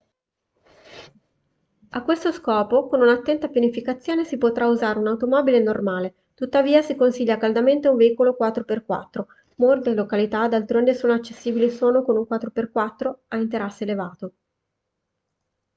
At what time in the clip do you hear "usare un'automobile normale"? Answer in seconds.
4.65-6.15